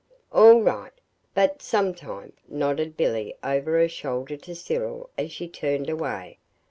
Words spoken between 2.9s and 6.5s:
Billy over her shoulder to Cyril as she turned away.